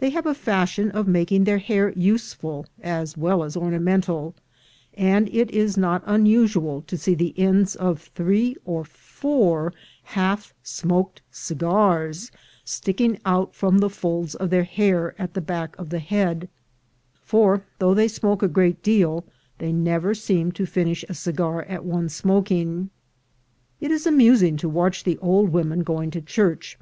[0.00, 4.34] They have a fashion of making their hair useful as well as ornamental,
[4.94, 9.72] and it is not unusual to see the ends of three or four
[10.02, 12.32] half smoked cigars
[12.64, 16.48] sticking out from the folds of their hair at the back of the head;
[17.14, 19.24] for though they smoke a great deal,
[19.58, 22.90] they never seem to finish a cigar at one smoking.
[23.80, 26.76] It is amusing to watch the old women going to church.